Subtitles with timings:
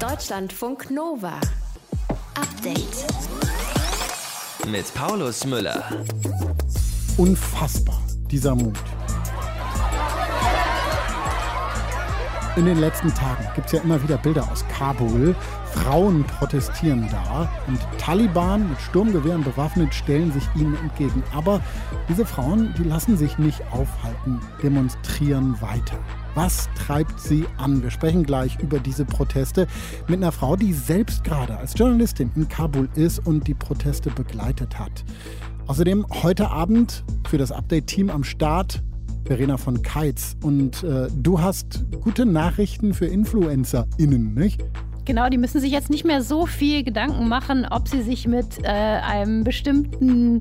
[0.00, 1.40] Deutschlandfunk Nova.
[2.34, 3.06] Update.
[4.66, 5.84] Mit Paulus Müller.
[7.16, 8.76] Unfassbar, dieser Mut.
[12.56, 15.34] In den letzten Tagen gibt es ja immer wieder Bilder aus Kabul.
[15.72, 21.22] Frauen protestieren da und Taliban mit Sturmgewehren bewaffnet stellen sich ihnen entgegen.
[21.34, 21.60] Aber
[22.08, 25.98] diese Frauen, die lassen sich nicht aufhalten, demonstrieren weiter.
[26.34, 27.80] Was treibt sie an?
[27.82, 29.68] Wir sprechen gleich über diese Proteste
[30.08, 34.76] mit einer Frau, die selbst gerade als Journalistin in Kabul ist und die Proteste begleitet
[34.76, 35.04] hat.
[35.68, 38.82] Außerdem heute Abend für das Update-Team am Start
[39.24, 40.36] Verena von Keitz.
[40.42, 44.62] Und äh, du hast gute Nachrichten für InfluencerInnen, nicht?
[45.04, 48.58] Genau, die müssen sich jetzt nicht mehr so viel Gedanken machen, ob sie sich mit
[48.64, 50.40] äh, einem bestimmten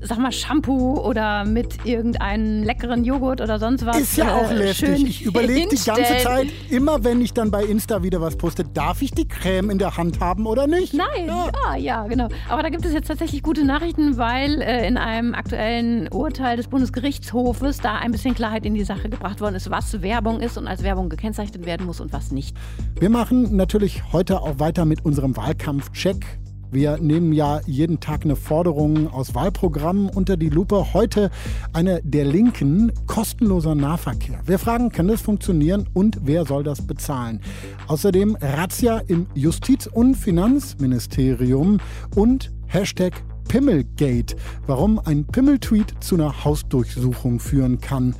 [0.00, 3.98] sag mal, Shampoo oder mit irgendeinem leckeren Joghurt oder sonst was.
[3.98, 5.04] Ist ja auch äh, lästig.
[5.04, 9.02] Ich überlege die ganze Zeit, immer wenn ich dann bei Insta wieder was poste, darf
[9.02, 10.94] ich die Creme in der Hand haben oder nicht?
[10.94, 12.28] Nein, ja, ah, ja genau.
[12.48, 16.68] Aber da gibt es jetzt tatsächlich gute Nachrichten, weil äh, in einem aktuellen Urteil des
[16.68, 20.66] Bundesgerichtshofes da ein bisschen Klarheit in die Sache gebracht worden ist, was Werbung ist und
[20.66, 22.56] als Werbung gekennzeichnet werden muss und was nicht.
[22.98, 26.38] Wir machen natürlich heute auch weiter mit unserem Wahlkampf-Check.
[26.70, 30.92] Wir nehmen ja jeden Tag eine Forderung aus Wahlprogrammen unter die Lupe.
[30.92, 31.30] Heute
[31.72, 34.40] eine der Linken, kostenloser Nahverkehr.
[34.44, 37.40] Wir fragen, kann das funktionieren und wer soll das bezahlen?
[37.86, 41.78] Außerdem Razzia im Justiz- und Finanzministerium
[42.14, 43.14] und Hashtag
[43.48, 48.14] Pimmelgate, warum ein Pimmeltweet zu einer Hausdurchsuchung führen kann.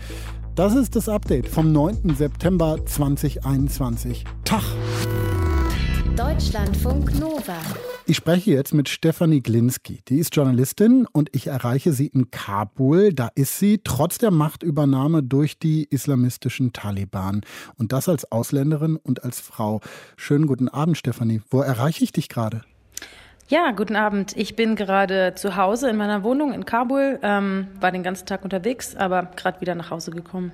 [0.54, 2.14] Das ist das Update vom 9.
[2.16, 4.24] September 2021.
[4.44, 4.64] Tag!
[6.18, 7.54] Deutschlandfunk Nova.
[8.04, 10.00] Ich spreche jetzt mit Stefanie Glinski.
[10.08, 13.12] Die ist Journalistin und ich erreiche sie in Kabul.
[13.14, 17.42] Da ist sie trotz der Machtübernahme durch die islamistischen Taliban.
[17.76, 19.80] Und das als Ausländerin und als Frau.
[20.16, 21.40] Schönen guten Abend, Stefanie.
[21.50, 22.62] Wo erreiche ich dich gerade?
[23.46, 24.36] Ja, guten Abend.
[24.36, 28.42] Ich bin gerade zu Hause in meiner Wohnung in Kabul, ähm, war den ganzen Tag
[28.42, 30.50] unterwegs, aber gerade wieder nach Hause gekommen.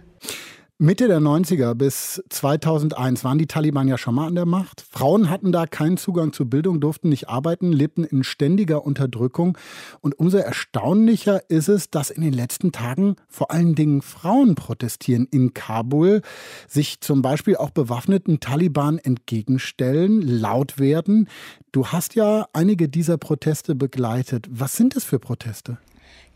[0.78, 4.80] Mitte der 90er bis 2001 waren die Taliban ja schon mal an der Macht.
[4.80, 9.56] Frauen hatten da keinen Zugang zu Bildung, durften nicht arbeiten, lebten in ständiger Unterdrückung.
[10.00, 15.28] Und umso erstaunlicher ist es, dass in den letzten Tagen vor allen Dingen Frauen protestieren
[15.30, 16.22] in Kabul,
[16.66, 21.28] sich zum Beispiel auch bewaffneten Taliban entgegenstellen, laut werden.
[21.70, 24.48] Du hast ja einige dieser Proteste begleitet.
[24.50, 25.78] Was sind es für Proteste?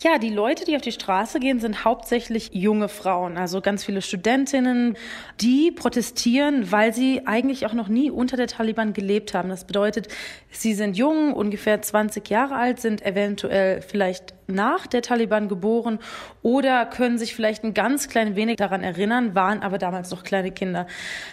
[0.01, 4.01] Ja, die Leute, die auf die Straße gehen, sind hauptsächlich junge Frauen, also ganz viele
[4.01, 4.97] Studentinnen,
[5.41, 9.49] die protestieren, weil sie eigentlich auch noch nie unter der Taliban gelebt haben.
[9.49, 10.07] Das bedeutet,
[10.53, 15.99] sie sind jung, ungefähr 20 Jahre alt, sind eventuell vielleicht nach der Taliban geboren
[16.43, 20.51] oder können sich vielleicht ein ganz klein wenig daran erinnern, waren aber damals noch kleine
[20.51, 20.87] Kinder.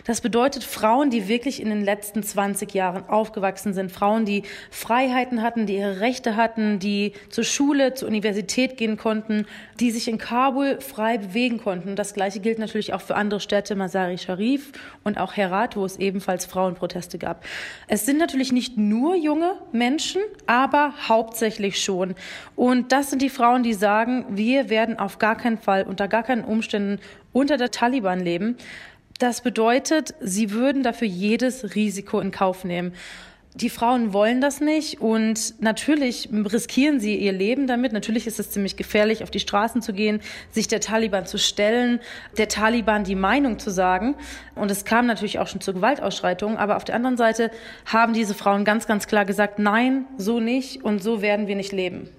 [0.04, 5.42] Das bedeutet Frauen, die wirklich in den letzten 20 Jahren aufgewachsen sind, Frauen, die Freiheiten
[5.42, 9.46] hatten, die ihre Rechte hatten, die zur Schule, zur Universität gehen konnten,
[9.80, 11.96] die sich in Kabul frei bewegen konnten.
[11.96, 14.74] Das gleiche gilt natürlich auch für andere Städte, Masari Sharif
[15.06, 17.46] und auch Herat, wo es ebenfalls Frauenproteste gab.
[17.88, 22.16] Es sind natürlich nicht nur junge Menschen, aber hauptsächlich schon.
[22.58, 26.08] Und das das sind die Frauen, die sagen, wir werden auf gar keinen Fall, unter
[26.08, 27.00] gar keinen Umständen
[27.34, 28.58] unter der Taliban leben.
[29.20, 32.94] Das bedeutet, sie würden dafür jedes Risiko in Kauf nehmen.
[33.54, 37.94] Die Frauen wollen das nicht und natürlich riskieren sie ihr Leben damit.
[37.94, 42.00] Natürlich ist es ziemlich gefährlich, auf die Straßen zu gehen, sich der Taliban zu stellen,
[42.40, 44.16] der Taliban die Meinung zu sagen.
[44.56, 46.58] Und es kam natürlich auch schon zu Gewaltausschreitungen.
[46.58, 47.52] Aber auf der anderen Seite
[47.86, 51.72] haben diese Frauen ganz, ganz klar gesagt, nein, so nicht und so werden wir nicht
[51.72, 52.10] leben.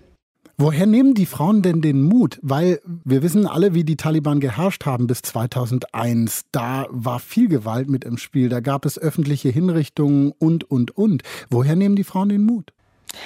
[0.59, 2.39] Woher nehmen die Frauen denn den Mut?
[2.41, 6.47] Weil wir wissen alle, wie die Taliban geherrscht haben bis 2001.
[6.51, 8.49] Da war viel Gewalt mit im Spiel.
[8.49, 11.23] Da gab es öffentliche Hinrichtungen und, und, und.
[11.51, 12.73] Woher nehmen die Frauen den Mut?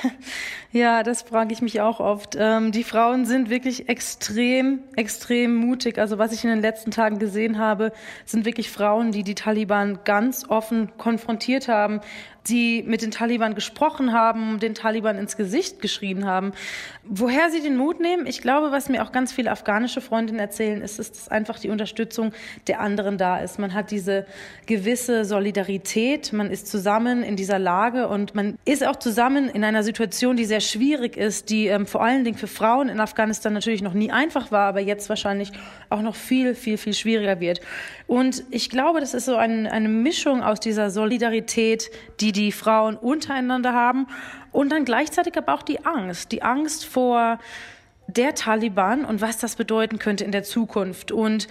[0.73, 2.37] Ja, das frage ich mich auch oft.
[2.39, 5.99] Ähm, die Frauen sind wirklich extrem, extrem mutig.
[5.99, 7.91] Also was ich in den letzten Tagen gesehen habe,
[8.25, 12.01] sind wirklich Frauen, die die Taliban ganz offen konfrontiert haben,
[12.49, 16.53] die mit den Taliban gesprochen haben, den Taliban ins Gesicht geschrien haben.
[17.05, 18.27] Woher sie den Mut nehmen?
[18.27, 22.33] Ich glaube, was mir auch ganz viele afghanische Freundinnen erzählen, ist, dass einfach die Unterstützung
[22.67, 23.59] der anderen da ist.
[23.59, 24.27] Man hat diese
[24.67, 29.83] gewisse Solidarität, man ist zusammen in dieser Lage und man ist auch zusammen in einer
[29.83, 33.83] Situation, die sehr schwierig ist, die ähm, vor allen Dingen für Frauen in Afghanistan natürlich
[33.83, 35.53] noch nie einfach war, aber jetzt wahrscheinlich
[35.89, 37.61] auch noch viel, viel, viel schwieriger wird.
[38.07, 41.91] Und ich glaube, das ist so ein, eine Mischung aus dieser Solidarität,
[42.21, 44.07] die die die Frauen untereinander haben
[44.53, 47.39] und dann gleichzeitig aber auch die Angst, die Angst vor
[48.07, 51.13] der Taliban und was das bedeuten könnte in der Zukunft.
[51.13, 51.49] Und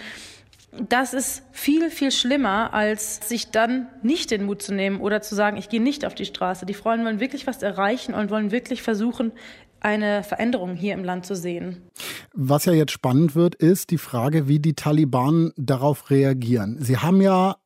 [0.88, 5.34] das ist viel, viel schlimmer, als sich dann nicht den Mut zu nehmen oder zu
[5.34, 6.66] sagen, ich gehe nicht auf die Straße.
[6.66, 9.32] Die Frauen wollen wirklich was erreichen und wollen wirklich versuchen,
[9.80, 11.82] eine Veränderung hier im Land zu sehen.
[12.34, 16.76] Was ja jetzt spannend wird, ist die Frage, wie die Taliban darauf reagieren.
[16.80, 17.56] Sie haben ja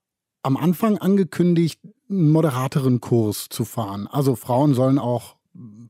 [0.44, 4.06] am Anfang angekündigt, einen moderateren Kurs zu fahren.
[4.10, 5.36] Also Frauen sollen auch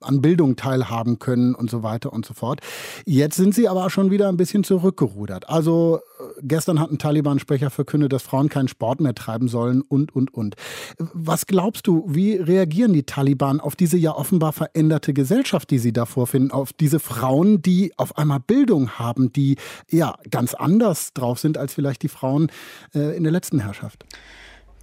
[0.00, 2.60] an Bildung teilhaben können und so weiter und so fort.
[3.06, 5.48] Jetzt sind sie aber schon wieder ein bisschen zurückgerudert.
[5.48, 10.14] Also äh, gestern hat ein Taliban-Sprecher verkündet, dass Frauen keinen Sport mehr treiben sollen und,
[10.14, 10.56] und, und.
[10.98, 15.92] Was glaubst du, wie reagieren die Taliban auf diese ja offenbar veränderte Gesellschaft, die sie
[15.92, 19.56] da vorfinden, auf diese Frauen, die auf einmal Bildung haben, die
[19.90, 22.50] ja ganz anders drauf sind als vielleicht die Frauen
[22.94, 24.04] äh, in der letzten Herrschaft?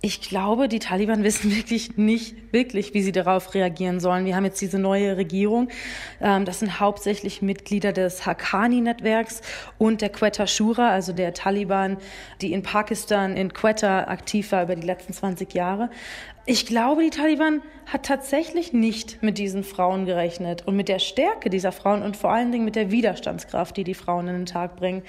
[0.03, 4.25] Ich glaube, die Taliban wissen wirklich nicht wirklich, wie sie darauf reagieren sollen.
[4.25, 5.69] Wir haben jetzt diese neue Regierung.
[6.19, 9.42] Ähm, das sind hauptsächlich Mitglieder des Haqqani-Netzwerks
[9.77, 11.98] und der Quetta Shura, also der Taliban,
[12.42, 15.92] die in Pakistan, in Quetta aktiv war über die letzten 20 Jahre.
[16.47, 21.51] Ich glaube, die Taliban hat tatsächlich nicht mit diesen Frauen gerechnet und mit der Stärke
[21.51, 24.75] dieser Frauen und vor allen Dingen mit der Widerstandskraft, die die Frauen in den Tag
[24.75, 25.04] bringen.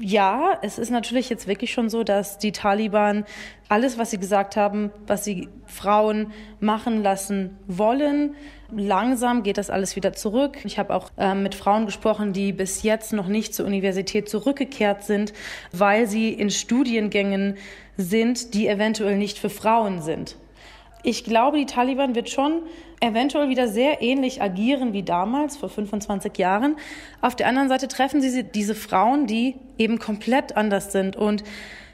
[0.00, 3.24] Ja, es ist natürlich jetzt wirklich schon so, dass die Taliban
[3.68, 8.34] alles, was sie gesagt haben, was sie Frauen machen lassen wollen,
[8.72, 10.58] langsam geht das alles wieder zurück.
[10.64, 15.04] Ich habe auch äh, mit Frauen gesprochen, die bis jetzt noch nicht zur Universität zurückgekehrt
[15.04, 15.32] sind,
[15.70, 17.56] weil sie in Studiengängen
[17.96, 20.36] sind, die eventuell nicht für Frauen sind.
[21.04, 22.62] Ich glaube, die Taliban wird schon
[23.04, 26.76] eventuell wieder sehr ähnlich agieren wie damals, vor 25 Jahren.
[27.20, 31.16] Auf der anderen Seite treffen sie diese Frauen, die eben komplett anders sind.
[31.16, 31.44] Und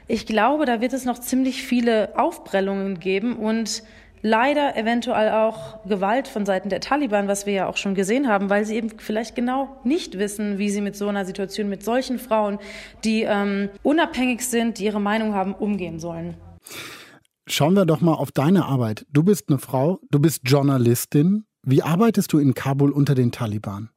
[0.07, 3.83] ich glaube, da wird es noch ziemlich viele Aufprellungen geben und
[4.21, 8.49] leider eventuell auch Gewalt von Seiten der Taliban, was wir ja auch schon gesehen haben,
[8.49, 12.19] weil sie eben vielleicht genau nicht wissen, wie sie mit so einer Situation, mit solchen
[12.19, 12.59] Frauen,
[13.03, 16.35] die ähm, unabhängig sind, die ihre Meinung haben, umgehen sollen.
[17.53, 19.05] Schauen wir doch mal auf deine Arbeit.
[19.11, 21.43] Du bist eine Frau, du bist Journalistin.
[21.63, 23.89] Wie arbeitest du in Kabul unter den Taliban?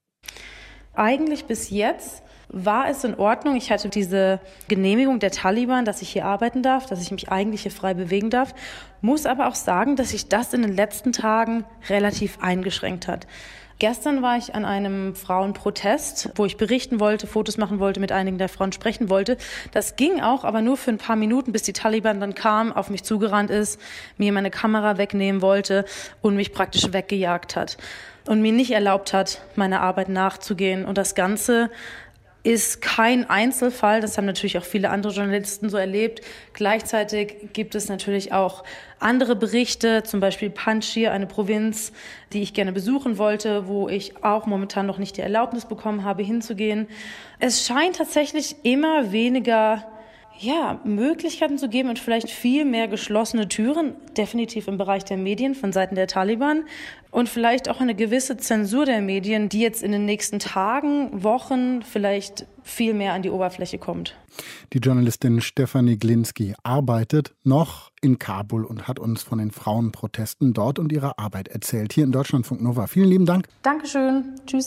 [0.94, 3.54] Eigentlich bis jetzt war es in Ordnung.
[3.54, 7.62] Ich hatte diese Genehmigung der Taliban, dass ich hier arbeiten darf, dass ich mich eigentlich
[7.62, 8.56] hier frei bewegen darf.
[9.02, 13.28] Muss aber auch sagen, dass sich das in den letzten Tagen relativ eingeschränkt hat.
[13.81, 18.38] Gestern war ich an einem Frauenprotest, wo ich berichten wollte, Fotos machen wollte, mit einigen
[18.38, 19.37] der Frauen sprechen wollte.
[19.73, 22.88] Das ging auch, aber nur für ein paar Minuten, bis die Taliban dann kam, auf
[22.88, 23.81] mich zugerannt ist,
[24.17, 25.85] mir meine Kamera wegnehmen wollte
[26.23, 27.76] und mich praktisch weggejagt hat
[28.26, 30.85] und mir nicht erlaubt hat, meiner Arbeit nachzugehen.
[30.85, 31.71] Und das Ganze
[32.44, 34.00] ist kein Einzelfall.
[34.00, 36.20] Das haben natürlich auch viele andere Journalisten so erlebt.
[36.52, 38.64] Gleichzeitig gibt es natürlich auch
[39.00, 41.93] andere Berichte, zum Beispiel Panjshir, eine Provinz,
[42.32, 46.23] die ich gerne besuchen wollte, wo ich auch momentan noch nicht die Erlaubnis bekommen habe,
[46.23, 46.87] hinzugehen.
[47.41, 49.87] Es scheint tatsächlich immer weniger
[50.38, 55.55] ja, Möglichkeiten zu geben und vielleicht viel mehr geschlossene Türen, definitiv im Bereich der Medien
[55.55, 56.64] von Seiten der Taliban
[57.14, 61.82] und vielleicht auch eine gewisse Zensur der Medien, die jetzt in den nächsten Tagen, Wochen
[61.82, 64.16] vielleicht viel mehr an die Oberfläche kommt.
[64.72, 70.81] Die Journalistin Stefanie Glinski arbeitet noch in Kabul und hat uns von den Frauenprotesten dort
[70.81, 71.93] und ihrer Arbeit erzählt.
[71.93, 72.88] Hier in Deutschlandfunk Nova.
[72.88, 73.46] Vielen lieben Dank.
[73.62, 74.34] Dankeschön.
[74.44, 74.66] Tschüss.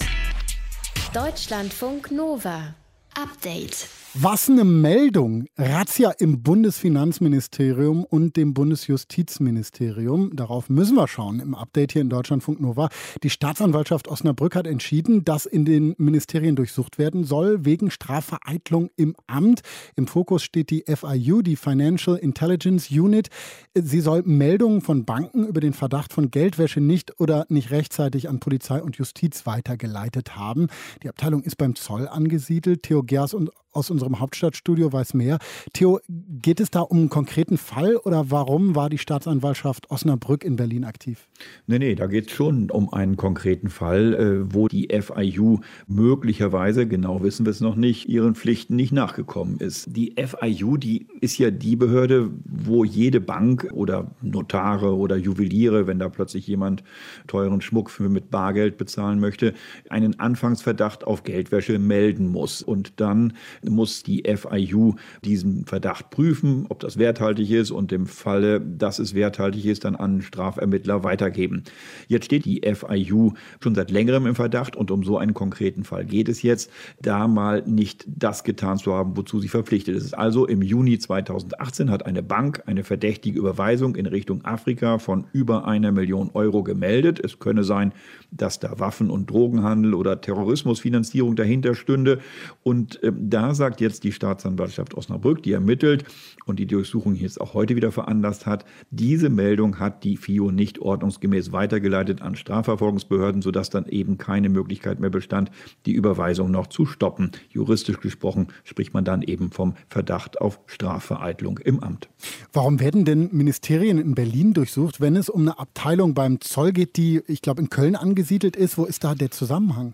[1.13, 2.75] Deutschlandfunk Nova.
[3.17, 3.89] Update.
[4.13, 5.45] Was eine Meldung.
[5.57, 10.35] Razzia im Bundesfinanzministerium und dem Bundesjustizministerium.
[10.35, 12.89] Darauf müssen wir schauen im Update hier in Deutschlandfunk Nova.
[13.21, 19.15] Die Staatsanwaltschaft Osnabrück hat entschieden, dass in den Ministerien durchsucht werden soll wegen Strafvereitlung im
[19.27, 19.61] Amt.
[19.95, 23.27] Im Fokus steht die FIU, die Financial Intelligence Unit.
[23.75, 28.39] Sie soll Meldungen von Banken über den Verdacht von Geldwäsche nicht oder nicht rechtzeitig an
[28.39, 30.67] Polizei und Justiz weitergeleitet haben.
[31.03, 32.81] Die Abteilung ist beim Zoll angesiedelt.
[32.83, 35.37] Theo Gers und aus unserem Hauptstadtstudio weiß mehr.
[35.71, 40.55] Theo, geht es da um einen konkreten Fall oder warum war die Staatsanwaltschaft Osnabrück in
[40.55, 41.27] Berlin aktiv?
[41.67, 46.87] Nee, nee, da geht es schon um einen konkreten Fall, äh, wo die FIU möglicherweise,
[46.87, 49.85] genau wissen wir es noch nicht, ihren Pflichten nicht nachgekommen ist.
[49.95, 55.99] Die FIU, die ist ja die Behörde, wo jede Bank oder Notare oder Juweliere, wenn
[55.99, 56.83] da plötzlich jemand
[57.27, 59.53] teuren Schmuck für mit Bargeld bezahlen möchte,
[59.89, 62.63] einen Anfangsverdacht auf Geldwäsche melden muss.
[62.63, 63.33] Und dann
[63.67, 69.13] muss die FIU diesen Verdacht prüfen, ob das werthaltig ist und im Falle, dass es
[69.13, 71.63] werthaltig ist, dann an Strafermittler weitergeben.
[72.07, 76.05] Jetzt steht die FIU schon seit längerem im Verdacht und um so einen konkreten Fall
[76.05, 80.13] geht es jetzt, da mal nicht das getan zu haben, wozu sie verpflichtet ist.
[80.13, 85.67] Also im Juni 2018 hat eine Bank eine verdächtige Überweisung in Richtung Afrika von über
[85.67, 87.19] einer Million Euro gemeldet.
[87.23, 87.93] Es könne sein,
[88.31, 92.19] dass da Waffen- und Drogenhandel oder Terrorismusfinanzierung dahinter stünde.
[92.63, 96.05] Und Und äh, da sagt jetzt die Staatsanwaltschaft Osnabrück, die ermittelt
[96.45, 100.79] und die Durchsuchung jetzt auch heute wieder veranlasst hat, diese Meldung hat die FIO nicht
[100.79, 105.51] ordnungsgemäß weitergeleitet an Strafverfolgungsbehörden, sodass dann eben keine Möglichkeit mehr bestand,
[105.85, 107.31] die Überweisung noch zu stoppen.
[107.49, 112.07] Juristisch gesprochen spricht man dann eben vom Verdacht auf Strafvereitlung im Amt.
[112.53, 116.95] Warum werden denn Ministerien in Berlin durchsucht, wenn es um eine Abteilung beim Zoll geht,
[116.95, 118.77] die, ich glaube, in Köln angesiedelt ist?
[118.77, 119.93] Wo ist da der Zusammenhang?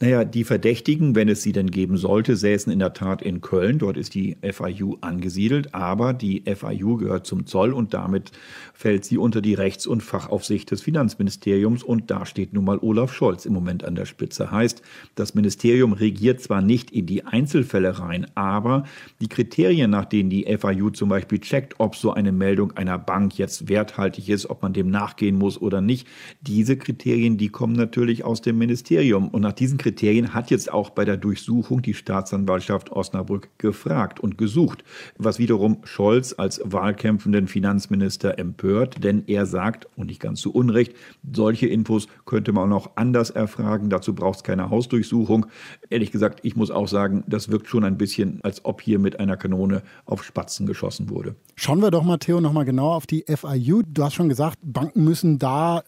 [0.00, 3.78] Naja, die Verdächtigen, wenn es sie denn geben sollte, säßen in der Tat in Köln.
[3.78, 5.74] Dort ist die FIU angesiedelt.
[5.74, 8.32] Aber die FIU gehört zum Zoll und damit
[8.74, 11.82] fällt sie unter die Rechts- und Fachaufsicht des Finanzministeriums.
[11.84, 14.50] Und da steht nun mal Olaf Scholz im Moment an der Spitze.
[14.50, 14.82] Heißt,
[15.14, 18.84] das Ministerium regiert zwar nicht in die Einzelfälle rein, aber
[19.20, 23.38] die Kriterien, nach denen die FIU zum Beispiel checkt, ob so eine Meldung einer Bank
[23.38, 26.08] jetzt werthaltig ist, ob man dem nachgehen muss oder nicht,
[26.40, 29.28] diese Kriterien, die kommen natürlich aus dem Ministerium.
[29.28, 34.38] Und nach diesen Kriterien hat jetzt auch bei der Durchsuchung die Staatsanwaltschaft Osnabrück gefragt und
[34.38, 34.82] gesucht,
[35.18, 40.94] was wiederum Scholz als wahlkämpfenden Finanzminister empört, denn er sagt, und nicht ganz zu Unrecht,
[41.30, 45.46] solche Infos könnte man auch anders erfragen, dazu braucht es keine Hausdurchsuchung.
[45.90, 49.20] Ehrlich gesagt, ich muss auch sagen, das wirkt schon ein bisschen, als ob hier mit
[49.20, 51.36] einer Kanone auf Spatzen geschossen wurde.
[51.54, 53.82] Schauen wir doch, Matteo, nochmal genau auf die FIU.
[53.86, 55.82] Du hast schon gesagt, Banken müssen da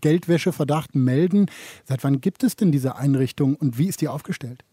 [0.00, 1.46] Geldwäscheverdacht melden.
[1.84, 4.64] Seit wann gibt es denn diese Einrichtung und wie ist die aufgestellt?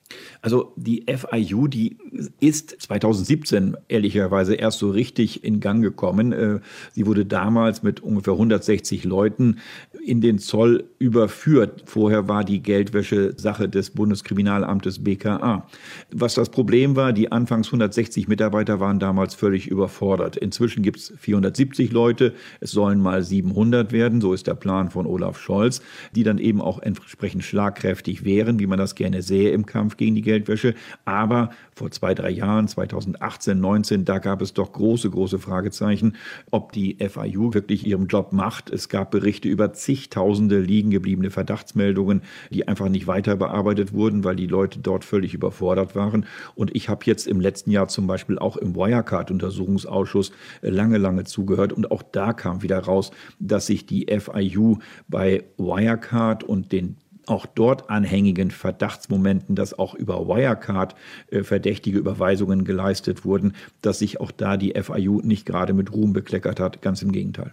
[0.42, 1.98] Also die FIU, die
[2.40, 6.32] ist 2017 ehrlicherweise erst so richtig in Gang gekommen.
[6.32, 6.60] Äh,
[6.92, 9.60] sie wurde damals mit ungefähr 160 Leuten
[10.06, 11.84] in den Zoll überführt.
[11.86, 15.68] Vorher war die Geldwäsche Sache des Bundeskriminalamtes BKA.
[16.12, 20.36] Was das Problem war, die anfangs 160 Mitarbeiter waren damals völlig überfordert.
[20.36, 22.34] Inzwischen gibt es 470 Leute.
[22.60, 24.20] Es sollen mal 700 werden.
[24.20, 25.82] So ist der Plan von Olaf Scholz,
[26.16, 30.16] die dann eben auch entsprechend schlagkräftig wären, wie man das gerne sähe im Kampf gegen
[30.16, 30.76] die Geldwäsche.
[31.06, 36.16] Aber vor zwei, drei Jahren, 2018, 19, da gab es doch große, große Fragezeichen,
[36.52, 38.70] ob die FIU wirklich ihren Job macht.
[38.70, 42.22] Es gab Berichte über zigtausende liegen gebliebene Verdachtsmeldungen,
[42.52, 46.26] die einfach nicht weiter bearbeitet wurden, weil die Leute dort völlig überfordert waren.
[46.56, 50.32] Und ich habe jetzt im letzten Jahr zum Beispiel auch im Wirecard-Untersuchungsausschuss
[50.62, 51.74] lange, lange zugehört.
[51.74, 57.46] Und auch da kam wieder raus, dass sich die FIU bei Wirecard und den auch
[57.46, 60.96] dort anhängigen Verdachtsmomenten, dass auch über Wirecard
[61.32, 66.14] äh, verdächtige Überweisungen geleistet wurden, dass sich auch da die FIU nicht gerade mit Ruhm
[66.14, 66.82] bekleckert hat.
[66.82, 67.52] Ganz im Gegenteil.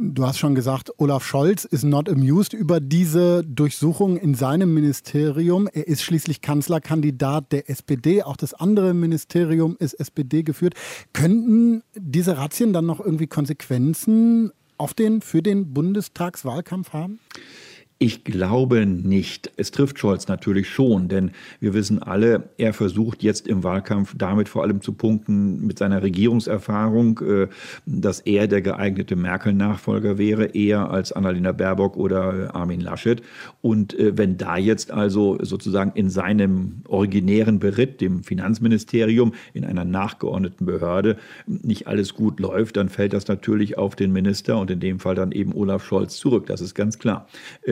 [0.00, 5.68] Du hast schon gesagt, Olaf Scholz ist not amused über diese Durchsuchung in seinem Ministerium.
[5.72, 8.22] Er ist schließlich Kanzlerkandidat der SPD.
[8.22, 10.74] Auch das andere Ministerium ist SPD geführt.
[11.12, 17.18] Könnten diese Razzien dann noch irgendwie Konsequenzen auf den, für den Bundestagswahlkampf haben?
[18.00, 19.50] Ich glaube nicht.
[19.56, 24.48] Es trifft Scholz natürlich schon, denn wir wissen alle, er versucht jetzt im Wahlkampf damit
[24.48, 27.48] vor allem zu punkten mit seiner Regierungserfahrung, äh,
[27.86, 33.20] dass er der geeignete Merkel-Nachfolger wäre, eher als Annalena Baerbock oder äh, Armin Laschet.
[33.60, 39.84] Und äh, wenn da jetzt also sozusagen in seinem originären Beritt, dem Finanzministerium, in einer
[39.84, 44.80] nachgeordneten Behörde, nicht alles gut läuft, dann fällt das natürlich auf den Minister und in
[44.80, 46.46] dem Fall dann eben Olaf Scholz zurück.
[46.46, 47.26] Das ist ganz klar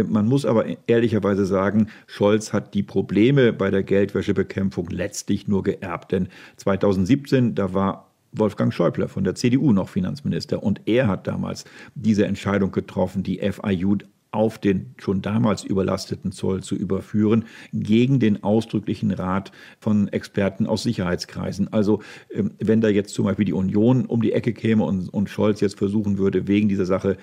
[0.09, 6.13] man muss aber ehrlicherweise sagen, Scholz hat die Probleme bei der Geldwäschebekämpfung letztlich nur geerbt.
[6.13, 10.63] Denn 2017, da war Wolfgang Schäuble von der CDU noch Finanzminister.
[10.63, 11.65] Und er hat damals
[11.95, 13.99] diese Entscheidung getroffen, die FIU
[14.37, 19.51] auf den schon damals überlasteten Zoll zu überführen, gegen den ausdrücklichen Rat
[19.81, 21.73] von Experten aus Sicherheitskreisen.
[21.73, 22.03] Also
[22.33, 25.61] ähm, wenn da jetzt zum Beispiel die Union um die Ecke käme und, und Scholz
[25.61, 27.17] jetzt versuchen würde, wegen dieser Sache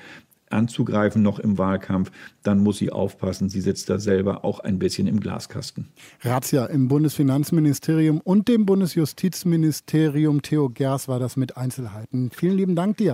[0.49, 2.11] anzugreifen noch im Wahlkampf,
[2.43, 3.49] dann muss sie aufpassen.
[3.49, 5.87] Sie sitzt da selber auch ein bisschen im Glaskasten.
[6.21, 10.41] Razzia im Bundesfinanzministerium und dem Bundesjustizministerium.
[10.41, 12.29] Theo Gers war das mit Einzelheiten.
[12.31, 13.13] Vielen lieben Dank dir.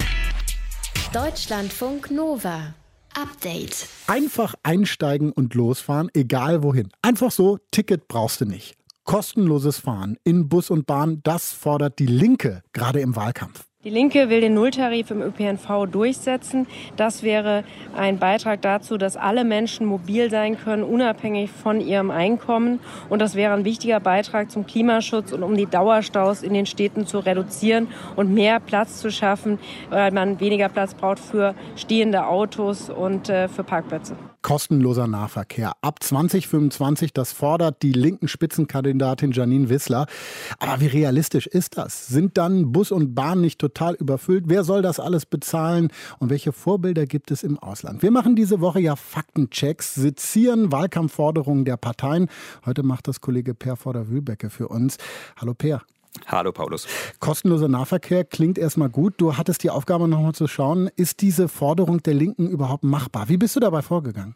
[1.13, 2.75] Deutschlandfunk Nova.
[3.16, 3.88] Update.
[4.08, 6.89] Einfach einsteigen und losfahren, egal wohin.
[7.01, 8.75] Einfach so, Ticket brauchst du nicht.
[9.04, 13.69] Kostenloses Fahren in Bus und Bahn, das fordert die Linke gerade im Wahlkampf.
[13.86, 16.68] Die Linke will den Nulltarif im ÖPNV durchsetzen.
[16.98, 17.64] Das wäre
[17.96, 22.82] ein Beitrag dazu, dass alle Menschen mobil sein können, unabhängig von ihrem Einkommen.
[23.08, 27.08] Und das wäre ein wichtiger Beitrag zum Klimaschutz und um die Dauerstaus in den Städten
[27.08, 29.60] zu reduzieren und mehr Platz zu schaffen,
[29.90, 34.18] weil man weniger Platz braucht für stehende Autos und äh, für Parkplätze.
[34.41, 35.74] Kostenloser Nahverkehr.
[35.81, 40.08] Ab 2025, das fordert die linken Spitzenkandidatin Janine Wissler.
[40.60, 42.08] Aber wie realistisch ist das?
[42.08, 44.46] Sind dann Bus und Bahn nicht total überfüllt?
[44.48, 45.89] Wer soll das alles bezahlen?
[46.19, 48.01] Und welche Vorbilder gibt es im Ausland?
[48.01, 52.27] Wir machen diese Woche ja Faktenchecks, sezieren Wahlkampfforderungen der Parteien.
[52.65, 54.98] Heute macht das Kollege Per Vorder-Wühlbecke für uns.
[55.38, 55.81] Hallo Per.
[56.25, 56.88] Hallo Paulus.
[57.20, 59.16] Kostenloser Nahverkehr klingt erstmal gut.
[59.18, 63.30] Du hattest die Aufgabe nochmal zu schauen, ist diese Forderung der Linken überhaupt machbar?
[63.30, 64.36] Wie bist du dabei vorgegangen?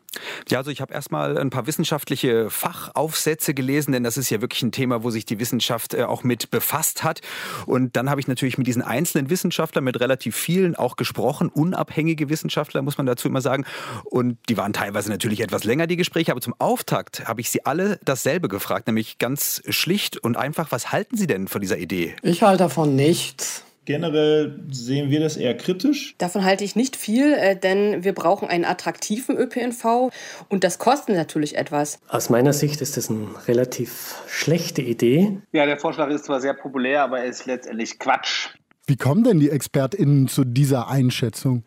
[0.50, 4.62] Ja, also ich habe erstmal ein paar wissenschaftliche Fachaufsätze gelesen, denn das ist ja wirklich
[4.62, 7.22] ein Thema, wo sich die Wissenschaft äh, auch mit befasst hat.
[7.66, 12.30] Und dann habe ich natürlich mit diesen einzelnen Wissenschaftlern, mit relativ vielen auch gesprochen, unabhängige
[12.30, 13.66] Wissenschaftler, muss man dazu immer sagen.
[14.06, 17.66] Und die waren teilweise natürlich etwas länger, die Gespräche, aber zum Auftakt habe ich sie
[17.66, 22.16] alle dasselbe gefragt, nämlich ganz schlicht und einfach, was halten sie denn von dieser Idee?
[22.22, 23.64] Ich halte davon nichts.
[23.86, 26.16] Generell sehen wir das eher kritisch.
[26.18, 30.10] Davon halte ich nicht viel, äh, denn wir brauchen einen attraktiven ÖPNV
[30.48, 32.00] und das kostet natürlich etwas.
[32.08, 35.38] Aus meiner Sicht ist das eine relativ schlechte Idee.
[35.52, 38.50] Ja, der Vorschlag ist zwar sehr populär, aber er ist letztendlich Quatsch.
[38.86, 41.64] Wie kommen denn die ExpertInnen zu dieser Einschätzung?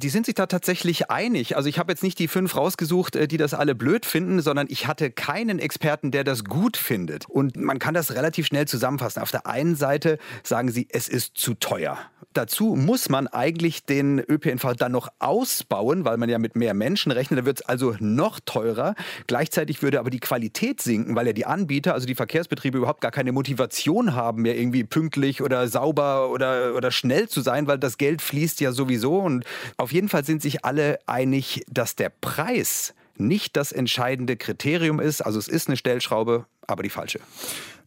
[0.00, 1.56] Die sind sich da tatsächlich einig.
[1.56, 4.66] Also ich habe jetzt nicht die fünf rausgesucht, äh, die das alle blöd finden, sondern
[4.70, 7.28] ich hatte keinen Experten, der das gut findet.
[7.28, 9.22] Und man kann das relativ schnell zusammenfassen.
[9.22, 11.98] Auf der einen Seite sagen sie, es ist zu teuer.
[12.34, 17.10] Dazu muss man eigentlich den ÖPNV dann noch ausbauen, weil man ja mit mehr Menschen
[17.10, 17.40] rechnet.
[17.40, 18.94] Da wird es also noch teurer.
[19.26, 23.10] Gleichzeitig würde aber die Qualität sinken, weil ja die Anbieter, also die Verkehrsbetriebe, überhaupt gar
[23.10, 27.98] keine Motivation haben, mehr irgendwie pünktlich oder sauber oder, oder schnell zu sein, weil das
[27.98, 29.18] Geld fließt ja sowieso.
[29.18, 29.44] Und
[29.76, 35.22] auf jeden Fall sind sich alle einig, dass der Preis nicht das entscheidende Kriterium ist.
[35.22, 37.20] Also es ist eine Stellschraube, aber die falsche.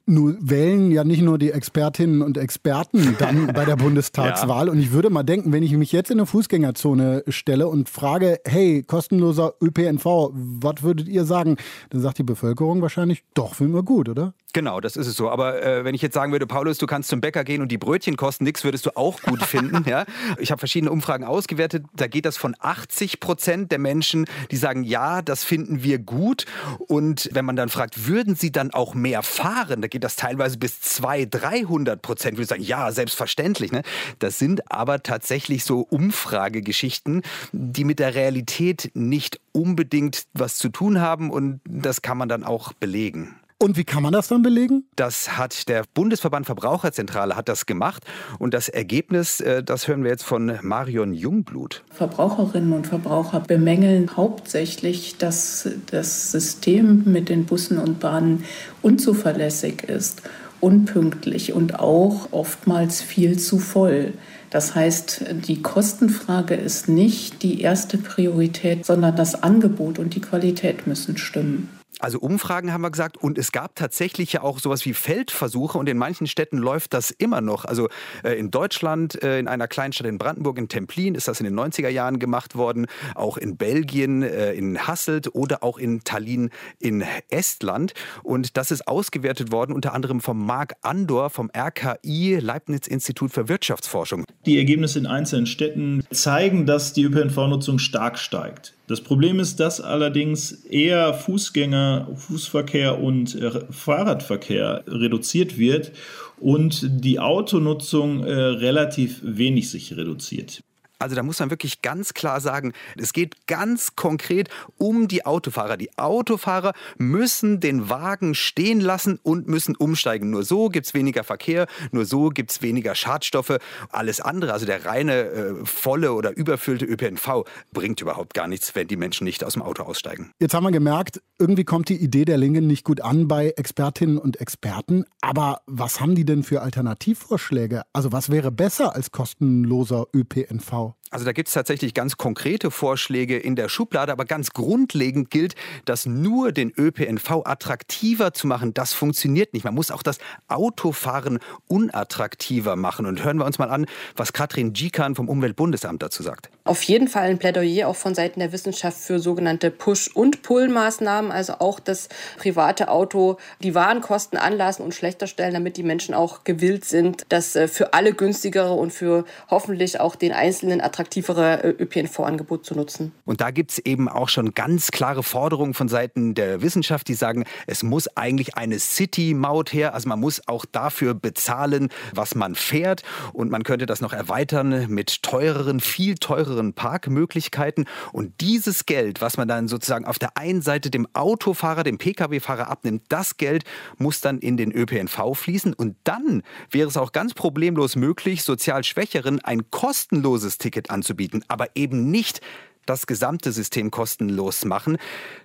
[0.05, 4.67] Nun wählen ja nicht nur die Expertinnen und Experten dann bei der Bundestagswahl.
[4.67, 4.71] ja.
[4.71, 8.39] Und ich würde mal denken, wenn ich mich jetzt in eine Fußgängerzone stelle und frage,
[8.45, 11.57] hey, kostenloser ÖPNV, was würdet ihr sagen?
[11.89, 14.33] Dann sagt die Bevölkerung wahrscheinlich, doch, finden wir gut, oder?
[14.53, 15.29] Genau, das ist es so.
[15.29, 17.77] Aber äh, wenn ich jetzt sagen würde, Paulus, du kannst zum Bäcker gehen und die
[17.77, 19.85] Brötchen kosten nichts, würdest du auch gut finden.
[19.89, 20.05] ja?
[20.39, 21.85] Ich habe verschiedene Umfragen ausgewertet.
[21.95, 26.45] Da geht das von 80 Prozent der Menschen, die sagen, ja, das finden wir gut.
[26.79, 30.57] Und wenn man dann fragt, würden sie dann auch mehr fahren, da geht das teilweise
[30.57, 32.37] bis 200, 300 Prozent.
[32.37, 33.71] Würde sagen, ja, selbstverständlich.
[33.71, 33.83] Ne?
[34.19, 37.21] Das sind aber tatsächlich so Umfragegeschichten,
[37.51, 41.29] die mit der Realität nicht unbedingt was zu tun haben.
[41.29, 43.35] Und das kann man dann auch belegen.
[43.61, 44.85] Und wie kann man das dann belegen?
[44.95, 48.03] Das hat der Bundesverband Verbraucherzentrale hat das gemacht
[48.39, 51.83] und das Ergebnis, äh, das hören wir jetzt von Marion Jungblut.
[51.91, 58.45] Verbraucherinnen und Verbraucher bemängeln hauptsächlich, dass das System mit den Bussen und Bahnen
[58.81, 60.23] unzuverlässig ist,
[60.59, 64.13] unpünktlich und auch oftmals viel zu voll.
[64.49, 70.87] Das heißt, die Kostenfrage ist nicht die erste Priorität, sondern das Angebot und die Qualität
[70.87, 71.69] müssen stimmen.
[72.01, 75.87] Also Umfragen haben wir gesagt und es gab tatsächlich ja auch sowas wie Feldversuche und
[75.87, 77.63] in manchen Städten läuft das immer noch.
[77.65, 77.89] Also
[78.23, 81.53] äh, in Deutschland, äh, in einer Kleinstadt in Brandenburg, in Templin ist das in den
[81.53, 87.03] 90er Jahren gemacht worden, auch in Belgien, äh, in Hasselt oder auch in Tallinn in
[87.29, 93.31] Estland und das ist ausgewertet worden unter anderem vom Marc Andor vom RKI Leibniz Institut
[93.31, 94.25] für Wirtschaftsforschung.
[94.47, 98.73] Die Ergebnisse in einzelnen Städten zeigen, dass die ÖPNV-Nutzung stark steigt.
[98.87, 105.91] Das Problem ist, dass allerdings eher Fußgänger, Fußverkehr und äh, Fahrradverkehr reduziert wird
[106.39, 110.61] und die Autonutzung äh, relativ wenig sich reduziert.
[111.01, 115.77] Also da muss man wirklich ganz klar sagen, es geht ganz konkret um die Autofahrer.
[115.77, 120.29] Die Autofahrer müssen den Wagen stehen lassen und müssen umsteigen.
[120.29, 123.57] Nur so gibt es weniger Verkehr, nur so gibt es weniger Schadstoffe.
[123.89, 128.87] Alles andere, also der reine äh, volle oder überfüllte ÖPNV, bringt überhaupt gar nichts, wenn
[128.87, 130.31] die Menschen nicht aus dem Auto aussteigen.
[130.39, 134.17] Jetzt haben wir gemerkt, irgendwie kommt die Idee der Linken nicht gut an bei Expertinnen
[134.17, 135.05] und Experten.
[135.21, 137.83] Aber was haben die denn für Alternativvorschläge?
[137.93, 140.90] Also was wäre besser als kostenloser ÖPNV?
[140.91, 145.29] now Also da gibt es tatsächlich ganz konkrete Vorschläge in der Schublade, aber ganz grundlegend
[145.29, 149.65] gilt, dass nur den ÖPNV attraktiver zu machen, das funktioniert nicht.
[149.65, 153.05] Man muss auch das Autofahren unattraktiver machen.
[153.05, 156.49] Und hören wir uns mal an, was Katrin Gikan vom Umweltbundesamt dazu sagt.
[156.63, 161.31] Auf jeden Fall ein Plädoyer auch von Seiten der Wissenschaft für sogenannte Push- und Pull-Maßnahmen,
[161.31, 166.45] also auch das private Auto die Warenkosten anlassen und schlechter stellen, damit die Menschen auch
[166.45, 171.63] gewillt sind, das äh, für alle günstigere und für hoffentlich auch den einzelnen attraktiver attraktivere
[171.63, 173.11] äh, ÖPNV-Angebot zu nutzen.
[173.25, 177.15] Und da gibt es eben auch schon ganz klare Forderungen von Seiten der Wissenschaft, die
[177.15, 179.93] sagen, es muss eigentlich eine City-Maut her.
[179.93, 183.01] Also man muss auch dafür bezahlen, was man fährt.
[183.33, 187.85] Und man könnte das noch erweitern mit teureren, viel teureren Parkmöglichkeiten.
[188.13, 192.69] Und dieses Geld, was man dann sozusagen auf der einen Seite dem Autofahrer, dem Pkw-Fahrer
[192.69, 193.63] abnimmt, das Geld
[193.97, 195.73] muss dann in den ÖPNV fließen.
[195.73, 201.67] Und dann wäre es auch ganz problemlos möglich, sozial Schwächeren ein kostenloses Ticket anzubieten, aber
[201.75, 202.41] eben nicht
[202.85, 204.97] das gesamte System kostenlos machen.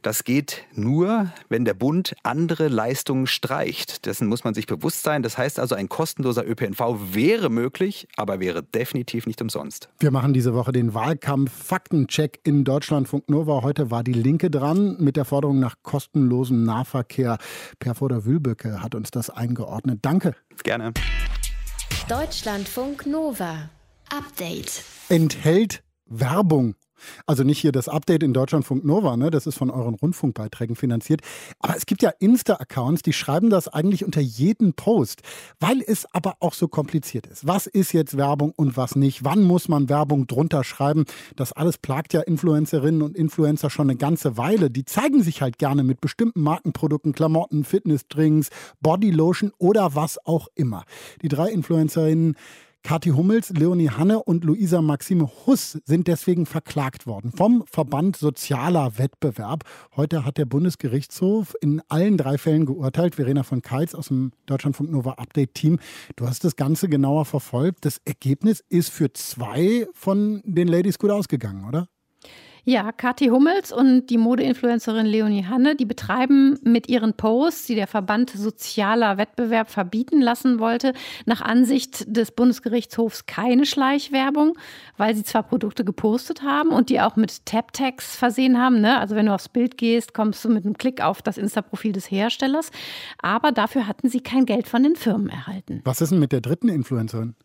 [0.03, 4.07] Das geht nur, wenn der Bund andere Leistungen streicht.
[4.07, 5.23] Dessen muss man sich bewusst sein.
[5.23, 6.81] Das heißt also, ein kostenloser ÖPNV
[7.13, 9.89] wäre möglich, aber wäre definitiv nicht umsonst.
[9.99, 13.63] Wir machen diese Woche den Wahlkampf-Faktencheck in Deutschlandfunk Nova.
[13.63, 17.39] Heute war die Linke dran mit der Forderung nach kostenlosem Nahverkehr.
[17.79, 20.01] Per Voder Wühlböcke hat uns das eingeordnet.
[20.03, 20.35] Danke.
[20.63, 20.93] Gerne.
[22.09, 23.71] Deutschlandfunk Nova.
[24.11, 24.83] Update.
[25.09, 26.75] Enthält Werbung
[27.27, 29.31] also nicht hier das Update in Deutschlandfunk Nova, ne?
[29.31, 31.21] das ist von euren Rundfunkbeiträgen finanziert.
[31.61, 35.23] Aber es gibt ja Insta-Accounts, die schreiben das eigentlich unter jeden Post,
[35.61, 37.47] weil es aber auch so kompliziert ist.
[37.47, 39.25] Was ist jetzt Werbung und was nicht?
[39.25, 41.05] Wann muss man Werbung drunter schreiben?
[41.37, 44.71] Das alles plagt ja Influencerinnen und Influencer schon eine ganze Weile.
[44.71, 48.49] Die zeigen sich halt gerne mit bestimmten Markenprodukten, Klamotten, Fitnessdrinks,
[48.81, 50.85] Bodylotion oder was auch immer.
[51.23, 52.37] Die drei Influencerinnen
[52.87, 58.97] Kathi Hummels, Leonie Hanne und Luisa Maxime Huss sind deswegen verklagt worden vom Verband Sozialer
[58.97, 59.65] Wettbewerb.
[59.97, 63.17] Heute hat der Bundesgerichtshof in allen drei Fällen geurteilt.
[63.17, 65.81] Verena von Keitz aus dem Deutschlandfunk Nova Update Team.
[66.15, 67.85] Du hast das Ganze genauer verfolgt.
[67.85, 71.89] Das Ergebnis ist für zwei von den Ladies gut ausgegangen, oder?
[72.69, 77.87] Ja, Kathi Hummels und die Modeinfluencerin Leonie Hanne, die betreiben mit ihren Posts, die der
[77.87, 80.93] Verband Sozialer Wettbewerb verbieten lassen wollte,
[81.27, 84.59] nach Ansicht des Bundesgerichtshofs keine Schleichwerbung,
[84.97, 88.81] weil sie zwar Produkte gepostet haben und die auch mit Tap-Tags versehen haben.
[88.81, 88.99] Ne?
[88.99, 92.11] Also wenn du aufs Bild gehst, kommst du mit einem Klick auf das Insta-Profil des
[92.11, 92.73] Herstellers.
[93.23, 95.83] Aber dafür hatten sie kein Geld von den Firmen erhalten.
[95.85, 97.37] Was ist denn mit der dritten Influencerin?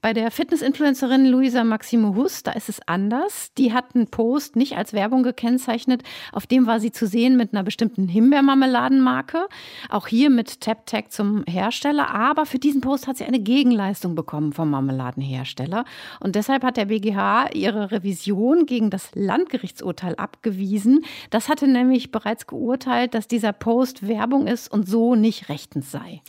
[0.00, 3.52] Bei der Fitness-Influencerin Luisa Maximo Hus, da ist es anders.
[3.58, 6.02] Die hat einen Post nicht als Werbung gekennzeichnet.
[6.32, 9.46] Auf dem war sie zu sehen mit einer bestimmten Himbeermarmeladenmarke.
[9.88, 12.10] Auch hier mit Tap-Tag zum Hersteller.
[12.10, 15.84] Aber für diesen Post hat sie eine Gegenleistung bekommen vom Marmeladenhersteller.
[16.20, 21.04] Und deshalb hat der BGH ihre Revision gegen das Landgerichtsurteil abgewiesen.
[21.30, 26.22] Das hatte nämlich bereits geurteilt, dass dieser Post Werbung ist und so nicht rechtens sei.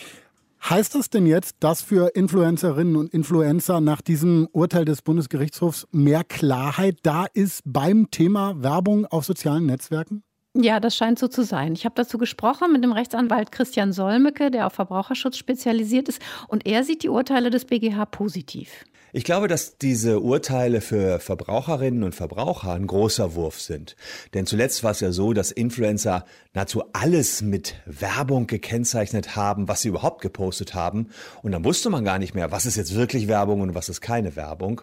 [0.68, 6.24] Heißt das denn jetzt, dass für Influencerinnen und Influencer nach diesem Urteil des Bundesgerichtshofs mehr
[6.24, 10.24] Klarheit da ist beim Thema Werbung auf sozialen Netzwerken?
[10.58, 11.74] Ja, das scheint so zu sein.
[11.74, 16.66] Ich habe dazu gesprochen mit dem Rechtsanwalt Christian Solmecke, der auf Verbraucherschutz spezialisiert ist, und
[16.66, 18.86] er sieht die Urteile des BGH positiv.
[19.12, 23.98] Ich glaube, dass diese Urteile für Verbraucherinnen und Verbraucher ein großer Wurf sind.
[24.34, 29.82] Denn zuletzt war es ja so, dass Influencer nahezu alles mit Werbung gekennzeichnet haben, was
[29.82, 31.10] sie überhaupt gepostet haben.
[31.44, 34.00] Und dann wusste man gar nicht mehr, was ist jetzt wirklich Werbung und was ist
[34.00, 34.82] keine Werbung.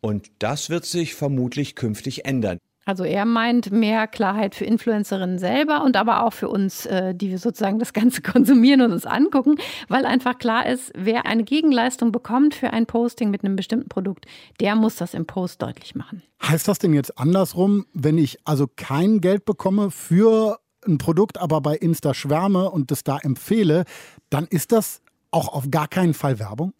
[0.00, 2.58] Und das wird sich vermutlich künftig ändern.
[2.84, 7.30] Also er meint mehr Klarheit für Influencerinnen selber und aber auch für uns, äh, die
[7.30, 9.56] wir sozusagen das Ganze konsumieren und uns angucken,
[9.88, 14.26] weil einfach klar ist, wer eine Gegenleistung bekommt für ein Posting mit einem bestimmten Produkt,
[14.60, 16.22] der muss das im Post deutlich machen.
[16.42, 21.60] Heißt das denn jetzt andersrum, wenn ich also kein Geld bekomme für ein Produkt, aber
[21.60, 23.84] bei Insta schwärme und das da empfehle,
[24.30, 26.72] dann ist das auch auf gar keinen Fall Werbung?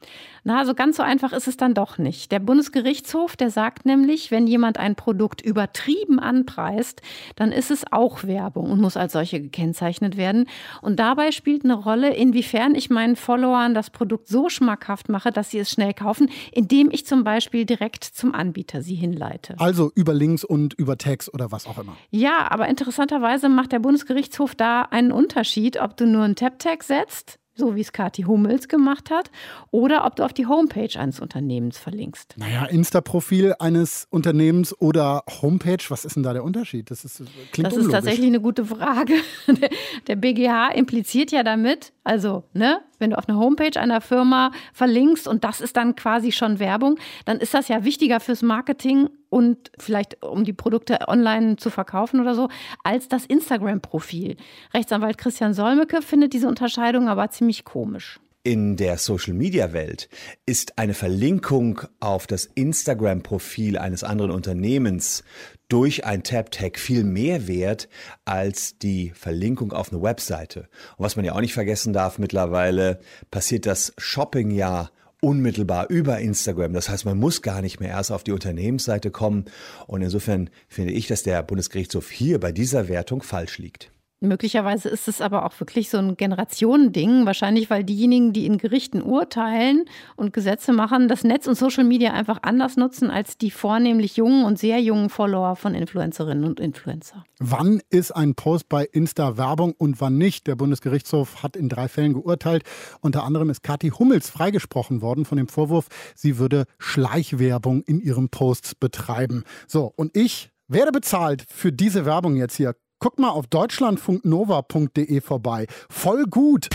[0.45, 2.33] Na, so ganz so einfach ist es dann doch nicht.
[2.33, 7.01] Der Bundesgerichtshof, der sagt nämlich, wenn jemand ein Produkt übertrieben anpreist,
[7.37, 10.47] dann ist es auch Werbung und muss als solche gekennzeichnet werden.
[10.83, 15.51] Und dabei spielt eine Rolle, inwiefern ich meinen Followern das Produkt so schmackhaft mache, dass
[15.51, 19.55] sie es schnell kaufen, indem ich zum Beispiel direkt zum Anbieter sie hinleite.
[19.59, 21.97] Also über Links und über Tags oder was auch immer.
[22.11, 27.39] Ja, aber interessanterweise macht der Bundesgerichtshof da einen Unterschied, ob du nur einen Tab-Tag setzt
[27.55, 29.31] so wie es Kathi Hummels gemacht hat,
[29.71, 32.35] oder ob du auf die Homepage eines Unternehmens verlinkst.
[32.39, 36.91] Naja, Insta-Profil eines Unternehmens oder Homepage, was ist denn da der Unterschied?
[36.91, 37.19] Das ist,
[37.53, 37.87] klingt Das unlogisch.
[37.87, 39.15] ist tatsächlich eine gute Frage.
[40.07, 45.29] Der BGH impliziert ja damit, also, ne, wenn du auf eine Homepage einer Firma verlinkst
[45.29, 49.71] und das ist dann quasi schon Werbung, dann ist das ja wichtiger fürs Marketing und
[49.79, 52.49] vielleicht um die Produkte online zu verkaufen oder so,
[52.85, 54.37] als das Instagram-Profil.
[54.73, 58.21] Rechtsanwalt Christian Solmecke findet diese Unterscheidung aber ziemlich komisch.
[58.45, 60.09] In der Social-Media-Welt
[60.47, 65.23] ist eine Verlinkung auf das Instagram-Profil eines anderen Unternehmens
[65.69, 67.89] durch ein Tab-Tag viel mehr wert
[68.25, 70.69] als die Verlinkung auf eine Webseite.
[70.97, 72.99] Und was man ja auch nicht vergessen darf, mittlerweile
[73.31, 76.73] passiert das Shopping ja unmittelbar über Instagram.
[76.73, 79.45] Das heißt, man muss gar nicht mehr erst auf die Unternehmensseite kommen.
[79.87, 83.93] Und insofern finde ich, dass der Bundesgerichtshof hier bei dieser Wertung falsch liegt.
[84.23, 87.27] Möglicherweise ist es aber auch wirklich so ein Generationending.
[87.27, 92.13] Wahrscheinlich, weil diejenigen, die in Gerichten urteilen und Gesetze machen, das Netz und Social Media
[92.13, 97.25] einfach anders nutzen als die vornehmlich jungen und sehr jungen Follower von Influencerinnen und Influencer.
[97.41, 100.47] Wann ist ein Post bei Insta Werbung und wann nicht?
[100.47, 102.63] Der Bundesgerichtshof hat in drei Fällen geurteilt.
[103.01, 108.29] Unter anderem ist Kathi Hummels freigesprochen worden von dem Vorwurf, sie würde Schleichwerbung in ihren
[108.29, 109.43] Posts betreiben.
[109.67, 112.77] So, und ich werde bezahlt für diese Werbung jetzt hier.
[113.03, 115.67] Guck mal auf deutschlandfunknova.de vorbei.
[115.91, 116.69] Voll gut.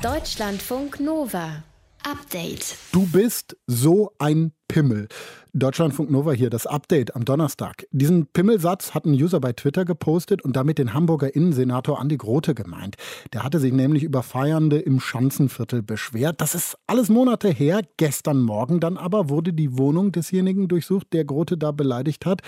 [0.00, 1.62] Deutschlandfunk Nova.
[2.02, 2.74] Update.
[2.90, 5.08] Du bist so ein Pimmel.
[5.52, 7.86] Deutschlandfunk Nova hier, das Update am Donnerstag.
[7.90, 12.54] Diesen Pimmelsatz hat ein User bei Twitter gepostet und damit den Hamburger Innensenator Andi Grote
[12.54, 12.96] gemeint.
[13.32, 16.40] Der hatte sich nämlich über Feiernde im Schanzenviertel beschwert.
[16.40, 17.82] Das ist alles Monate her.
[17.96, 22.42] Gestern Morgen dann aber wurde die Wohnung desjenigen durchsucht, der Grote da beleidigt hat.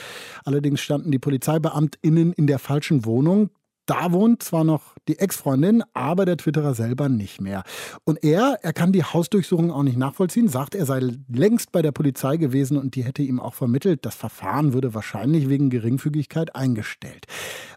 [0.45, 3.51] Allerdings standen die PolizeibeamtInnen in der falschen Wohnung.
[3.93, 7.63] Da wohnt zwar noch die Ex-Freundin, aber der Twitterer selber nicht mehr.
[8.05, 11.93] Und er, er kann die Hausdurchsuchung auch nicht nachvollziehen, sagt, er sei längst bei der
[11.93, 17.27] Polizei gewesen und die hätte ihm auch vermittelt, das Verfahren würde wahrscheinlich wegen Geringfügigkeit eingestellt.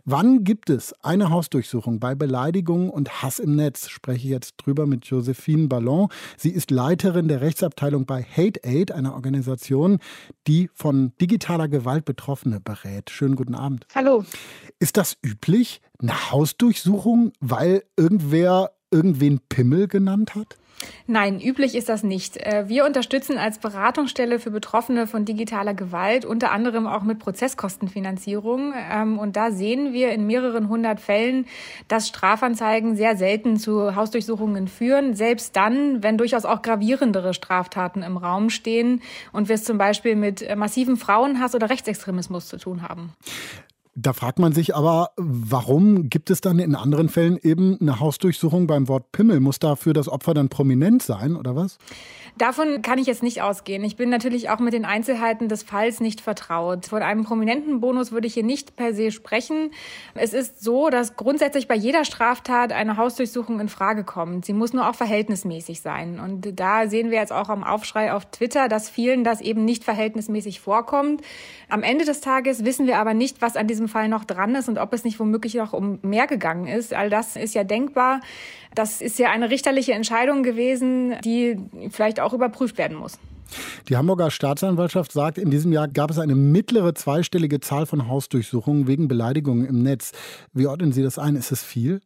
[0.08, 3.89] Wann gibt es eine Hausdurchsuchung bei Beleidigungen und Hass im Netz?
[3.89, 6.10] Spreche ich jetzt drüber mit Josephine Ballon.
[6.38, 9.98] Sie ist Leiterin der Rechtsabteilung bei Hate Aid, einer Organisation,
[10.46, 13.10] die von digitaler Gewalt Betroffene berät.
[13.10, 13.88] Schönen guten Abend.
[13.96, 14.24] Hallo.
[14.78, 20.56] Ist das üblich, eine Hausdurchsuchung, weil irgendwer irgendwen Pimmel genannt hat?
[21.08, 22.38] Nein, üblich ist das nicht.
[22.38, 28.74] Äh, wir unterstützen als Beratungsstelle für Betroffene von digitaler Gewalt unter anderem auch mit Prozesskostenfinanzierung.
[28.92, 31.46] Ähm, und da sehen wir in mehreren hundert Fällen,
[31.88, 38.18] dass Strafanzeigen sehr selten zu Hausdurchsuchungen führen, selbst dann, wenn durchaus auch gravierendere Straftaten im
[38.18, 42.82] Raum stehen und wir es zum Beispiel mit äh, massivem Frauenhass oder Rechtsextremismus zu tun
[42.82, 43.14] haben.
[43.98, 48.68] Da fragt man sich aber, warum gibt es dann in anderen Fällen eben eine Hausdurchsuchung
[48.68, 49.40] beim Wort Pimmel?
[49.40, 51.78] Muss dafür das Opfer dann prominent sein oder was?
[52.38, 53.86] Davon kann ich jetzt nicht ausgehen.
[53.86, 56.88] Ich bin natürlich auch mit den Einzelheiten des Falls nicht vertraut.
[56.88, 59.72] Von einem prominenten Bonus würde ich hier nicht per se sprechen.
[60.14, 64.44] Es ist so, dass grundsätzlich bei jeder Straftat eine Hausdurchsuchung in Frage kommt.
[64.44, 66.20] Sie muss nur auch verhältnismäßig sein.
[66.20, 69.86] Und da sehen wir jetzt auch am Aufschrei auf Twitter, dass vielen das eben nicht
[69.86, 71.22] verhältnismäßig vorkommt.
[71.70, 74.56] Am Ende des Tages wissen wir aber nicht, was an diesem diesem Fall noch dran
[74.56, 76.93] ist und ob es nicht womöglich noch um mehr gegangen ist.
[76.93, 78.21] All das ist ja denkbar.
[78.74, 81.58] Das ist ja eine richterliche Entscheidung gewesen, die
[81.91, 83.17] vielleicht auch überprüft werden muss.
[83.90, 88.88] Die Hamburger Staatsanwaltschaft sagt, in diesem Jahr gab es eine mittlere zweistellige Zahl von Hausdurchsuchungen
[88.88, 90.12] wegen Beleidigungen im Netz.
[90.54, 91.36] Wie ordnen Sie das ein?
[91.36, 92.02] Ist es viel?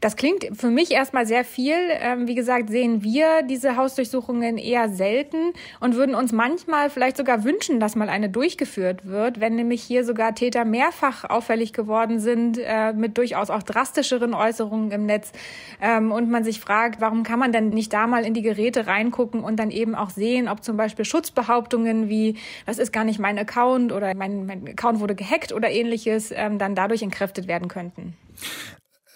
[0.00, 1.76] Das klingt für mich erstmal sehr viel.
[2.00, 7.44] Ähm, wie gesagt, sehen wir diese Hausdurchsuchungen eher selten und würden uns manchmal vielleicht sogar
[7.44, 12.58] wünschen, dass mal eine durchgeführt wird, wenn nämlich hier sogar Täter mehrfach auffällig geworden sind
[12.58, 15.32] äh, mit durchaus auch drastischeren Äußerungen im Netz
[15.80, 18.86] ähm, und man sich fragt, warum kann man denn nicht da mal in die Geräte
[18.86, 23.18] reingucken und dann eben auch sehen, ob zum Beispiel Schutzbehauptungen wie, das ist gar nicht
[23.18, 27.68] mein Account oder mein, mein Account wurde gehackt oder ähnliches, ähm, dann dadurch entkräftet werden
[27.68, 28.16] könnten.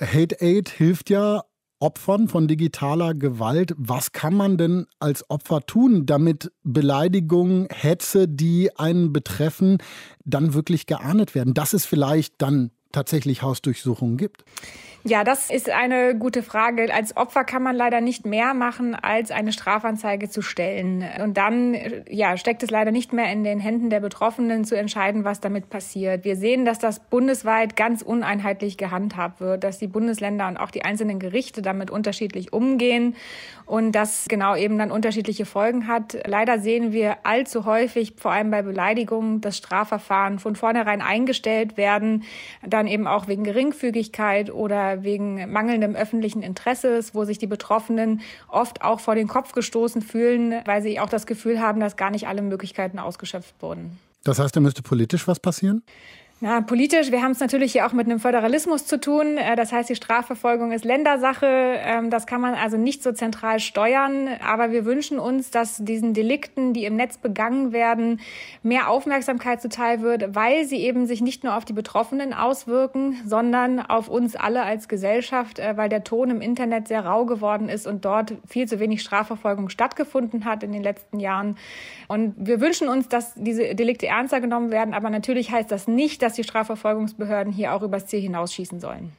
[0.00, 1.42] Hate Aid hilft ja
[1.80, 3.74] Opfern von digitaler Gewalt.
[3.76, 9.78] Was kann man denn als Opfer tun, damit Beleidigungen, Hetze, die einen betreffen,
[10.24, 11.52] dann wirklich geahndet werden?
[11.52, 14.44] Dass es vielleicht dann tatsächlich Hausdurchsuchungen gibt?
[15.06, 16.88] Ja, das ist eine gute Frage.
[16.90, 21.04] Als Opfer kann man leider nicht mehr machen, als eine Strafanzeige zu stellen.
[21.22, 21.76] Und dann
[22.08, 25.68] ja, steckt es leider nicht mehr in den Händen der Betroffenen zu entscheiden, was damit
[25.68, 26.24] passiert.
[26.24, 30.86] Wir sehen, dass das bundesweit ganz uneinheitlich gehandhabt wird, dass die Bundesländer und auch die
[30.86, 33.14] einzelnen Gerichte damit unterschiedlich umgehen
[33.66, 36.16] und das genau eben dann unterschiedliche Folgen hat.
[36.26, 42.24] Leider sehen wir allzu häufig, vor allem bei Beleidigungen, das Strafverfahren von vornherein eingestellt werden,
[42.66, 48.82] dann eben auch wegen Geringfügigkeit oder wegen mangelndem öffentlichen Interesses, wo sich die Betroffenen oft
[48.82, 52.26] auch vor den Kopf gestoßen fühlen, weil sie auch das Gefühl haben, dass gar nicht
[52.28, 53.98] alle Möglichkeiten ausgeschöpft wurden.
[54.24, 55.82] Das heißt, da müsste politisch was passieren?
[56.44, 59.38] Ja, politisch, wir haben es natürlich hier auch mit einem Föderalismus zu tun.
[59.38, 61.46] Äh, das heißt, die Strafverfolgung ist Ländersache.
[61.46, 64.28] Ähm, das kann man also nicht so zentral steuern.
[64.46, 68.20] Aber wir wünschen uns, dass diesen Delikten, die im Netz begangen werden,
[68.62, 73.80] mehr Aufmerksamkeit zuteil wird, weil sie eben sich nicht nur auf die Betroffenen auswirken, sondern
[73.80, 77.86] auf uns alle als Gesellschaft, äh, weil der Ton im Internet sehr rau geworden ist
[77.86, 81.56] und dort viel zu wenig Strafverfolgung stattgefunden hat in den letzten Jahren.
[82.06, 84.92] Und wir wünschen uns, dass diese Delikte ernster genommen werden.
[84.92, 89.12] Aber natürlich heißt das nicht, dass dass die Strafverfolgungsbehörden hier auch übers Ziel hinausschießen sollen.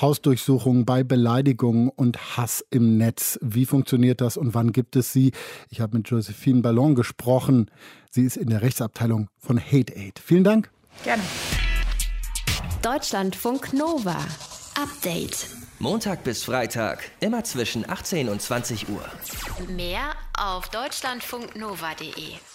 [0.00, 3.38] Hausdurchsuchungen bei Beleidigungen und Hass im Netz.
[3.42, 5.32] Wie funktioniert das und wann gibt es sie?
[5.68, 7.70] Ich habe mit Josephine Ballon gesprochen.
[8.10, 10.20] Sie ist in der Rechtsabteilung von Hate Aid.
[10.20, 10.70] Vielen Dank.
[11.02, 11.22] Gerne.
[12.82, 14.16] Deutschlandfunk Nova.
[14.80, 15.48] Update.
[15.80, 19.04] Montag bis Freitag, immer zwischen 18 und 20 Uhr.
[19.68, 22.49] Mehr auf deutschlandfunknova.de.